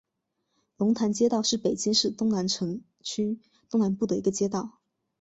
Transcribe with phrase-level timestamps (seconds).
[0.77, 4.79] 龙潭街道是北京市东城区东南部的一个街道。